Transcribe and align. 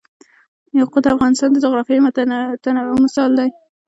یاقوت 0.77 1.03
د 1.05 1.07
افغانستان 1.15 1.49
د 1.53 1.57
جغرافیوي 1.63 2.11
تنوع 2.63 2.97
مثال 3.03 3.29
دی. 3.39 3.49